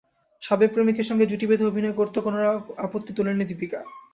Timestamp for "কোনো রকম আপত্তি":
2.25-3.11